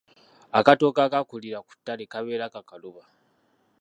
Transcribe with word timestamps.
Akatooke 0.59 1.01
akaakulira 1.07 1.57
mu 1.65 1.71
ttale 1.77 2.03
kabeera 2.11 2.45
kakaluba. 2.53 3.03